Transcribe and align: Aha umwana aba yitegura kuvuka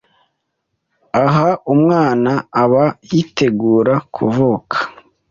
Aha 1.25 1.49
umwana 1.73 2.31
aba 2.63 2.85
yitegura 3.09 3.95
kuvuka 4.15 4.77